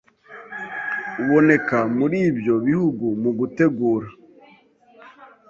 uboneka 1.21 1.77
muri 1.97 2.17
ibyo 2.29 2.55
bihugu 2.65 3.05
mu 3.21 3.31
gutegura 3.39 4.07